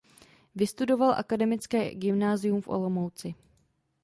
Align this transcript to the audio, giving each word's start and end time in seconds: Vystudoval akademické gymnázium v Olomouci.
Vystudoval 0.55 1.11
akademické 1.17 1.95
gymnázium 1.95 2.61
v 2.61 2.67
Olomouci. 2.67 3.35